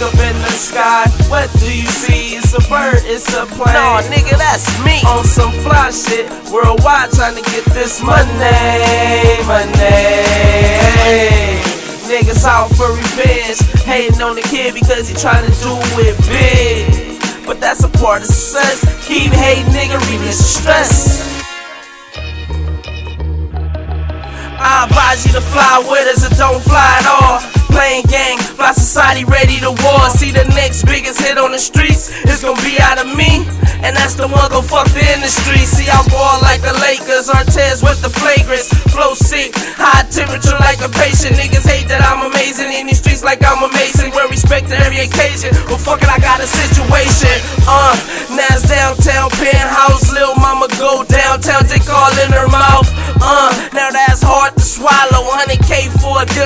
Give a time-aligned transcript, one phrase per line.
[0.00, 2.36] look up in the sky, what do you see?
[2.36, 3.74] It's a bird, it's a plane.
[3.74, 5.02] Nah, nigga, that's me.
[5.06, 8.26] On some fly shit, worldwide trying to get this money,
[9.46, 9.74] money.
[12.06, 17.46] Niggas out for revenge, hating on the kid because he trying to do it big.
[17.46, 18.84] But that's a part of success.
[19.06, 21.47] Keep hating, nigga, release stress.
[24.58, 27.38] I advise you to fly with us or don't fly at all.
[27.70, 30.10] Playing gang, fly society ready to war.
[30.10, 33.46] See the next biggest hit on the streets, it's gonna be out of me.
[33.86, 35.62] And that's the one gon' fuck the industry.
[35.62, 38.74] See, I ball like the Lakers, Artest with the flagrants.
[38.90, 41.38] Flow sick, high temperature like a patient.
[41.38, 44.10] Niggas hate that I'm amazing in these streets like I'm amazing.
[44.10, 45.54] With respect to every occasion.
[45.70, 47.30] Well, fuck it, I got a situation.
[47.70, 47.94] Uh,
[48.34, 51.86] Nas downtown, penthouse, lil mama go downtown, dick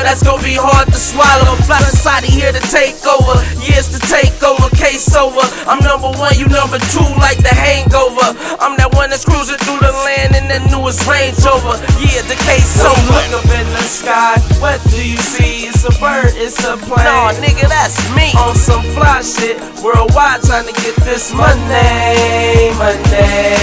[0.02, 1.56] that's gonna be hard to swallow.
[1.64, 5.42] Fly society here to take over, years to take over, case over.
[5.70, 8.34] I'm number one, you number two, like the hangover.
[8.58, 11.78] I'm that one that's cruising through the land in the newest Range Rover.
[12.02, 12.98] Yeah, the case over.
[13.32, 15.70] Look up in the sky, what do you see?
[15.70, 17.06] It's a bird, it's a plane.
[17.06, 18.34] Nah, nigga, that's me.
[18.38, 23.61] On some fly shit, worldwide trying to get this money, money.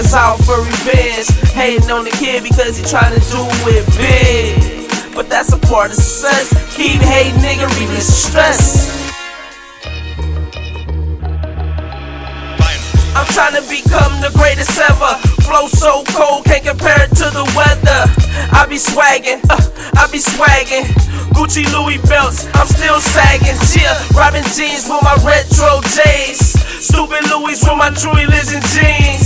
[0.00, 5.14] Niggas out for revenge, hating on the kid because he trying to do it big.
[5.14, 6.48] But that's a part of success.
[6.74, 8.88] Keep hating, nigga, release stress.
[13.12, 15.20] I'm trying to become the greatest ever.
[15.44, 18.00] Flow so cold, can't compare it to the weather.
[18.56, 19.60] I be swaggin', uh,
[20.00, 20.88] I be swaggin'.
[21.36, 23.58] Gucci Louis belts, I'm still sagging.
[23.76, 26.56] Yeah, Robin jeans with my retro J's.
[26.80, 29.19] Stupid Louis with my true religion jeans.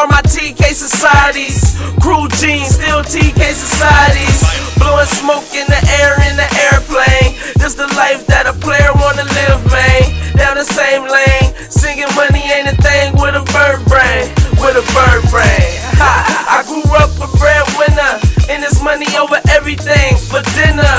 [0.00, 4.40] All my TK societies, crew jeans, still TK societies.
[4.80, 7.36] Blowing smoke in the air in the airplane.
[7.60, 10.08] This the life that a player wanna live, man.
[10.40, 14.86] Down the same lane, singing money ain't a thing with a bird brain, with a
[14.96, 15.68] bird brain.
[16.00, 16.08] Ha,
[16.48, 20.96] I grew up a breadwinner, and it's money over everything for dinner.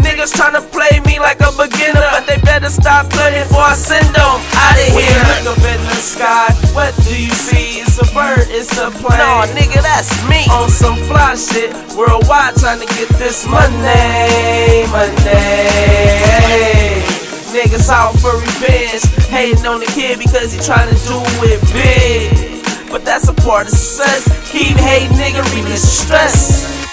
[0.00, 4.08] Niggas tryna play me like a beginner, but they better stop playing before I send
[4.16, 5.77] them out of here.
[8.78, 9.18] A plane.
[9.18, 10.46] Nah, nigga, that's me.
[10.50, 15.14] On some fly shit, worldwide trying to get this money, money.
[17.50, 22.90] Niggas out for revenge, hating on the kid because he trying to do it big.
[22.90, 24.28] But that's a part of success.
[24.50, 26.87] Keep hating, nigga, release stress.